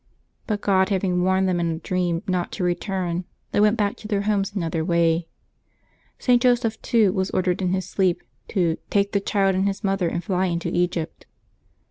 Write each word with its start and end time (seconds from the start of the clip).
''But 0.47 0.61
God 0.61 0.89
having 0.89 1.21
warned 1.21 1.47
them 1.47 1.59
in 1.59 1.69
a 1.69 1.77
dream 1.77 2.23
not 2.27 2.51
to 2.53 2.63
return, 2.63 3.23
they 3.51 3.59
went 3.59 3.77
back 3.77 3.95
to 3.97 4.07
their 4.07 4.21
homes 4.23 4.51
another 4.55 4.83
way. 4.83 5.27
St. 6.17 6.41
Joseph, 6.41 6.81
too, 6.81 7.13
was 7.13 7.29
ordered 7.29 7.61
in 7.61 7.71
his 7.71 7.87
sleep 7.87 8.23
to 8.47 8.79
"take 8.89 9.11
the 9.11 9.19
Child 9.19 9.53
and 9.53 9.67
His 9.67 9.83
Mother 9.83 10.07
and 10.09 10.23
fly 10.23 10.47
into 10.47 10.69
Egypt." 10.75 11.27